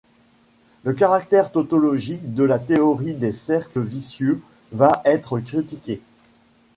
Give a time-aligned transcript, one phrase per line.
[0.83, 6.01] Le caractère tautologique de la théorie des cercles vicieux va être critiqué.